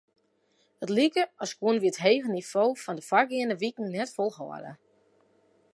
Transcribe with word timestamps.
It 0.83 0.89
like 0.97 1.15
as 1.45 1.51
koene 1.59 1.81
wy 1.81 1.89
it 1.91 2.01
hege 2.05 2.27
nivo 2.31 2.63
fan 2.83 2.97
de 2.97 3.03
foargeande 3.09 3.55
wiken 3.61 3.87
net 3.95 4.13
folhâlde. 4.15 4.73